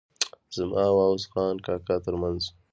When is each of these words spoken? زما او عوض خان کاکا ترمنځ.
زما 0.57 0.83
او 0.91 0.95
عوض 1.05 1.23
خان 1.31 1.55
کاکا 1.65 1.95
ترمنځ. 2.05 2.41